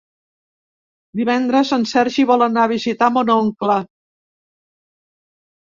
Divendres 1.19 1.73
en 1.77 1.85
Sergi 1.91 2.25
vol 2.33 2.47
anar 2.47 2.65
a 2.65 2.73
visitar 2.73 3.13
mon 3.21 3.31
oncle. 3.37 3.79